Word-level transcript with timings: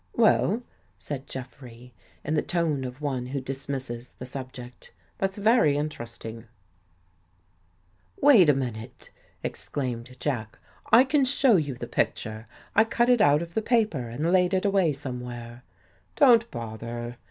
"Well," 0.25 0.63
said 0.97 1.27
Jeffrey, 1.27 1.93
In 2.23 2.33
the 2.33 2.41
tone 2.41 2.85
of 2.85 3.01
one 3.01 3.27
who 3.27 3.39
dis 3.39 3.69
misses 3.69 4.13
the 4.13 4.25
subject," 4.25 4.91
that's 5.19 5.37
very 5.37 5.77
Interesting." 5.77 6.37
7 6.39 6.39
THE 6.39 6.41
GHOST 6.41 8.15
GIRL" 8.15 8.35
Walt 8.35 8.49
a 8.49 8.53
minute!" 8.55 9.09
exclaimed 9.43 10.17
Jack." 10.19 10.57
I 10.91 11.03
can 11.03 11.23
show 11.23 11.55
you 11.57 11.75
the 11.75 11.85
picture. 11.85 12.47
I 12.75 12.83
cut 12.83 13.09
it 13.11 13.21
out 13.21 13.43
of 13.43 13.53
the 13.53 13.61
paper 13.61 14.09
and 14.09 14.31
laid 14.31 14.55
it 14.55 14.65
away 14.65 14.91
somewhere."" 14.93 15.61
Don't 16.15 16.49
bother! 16.49 17.17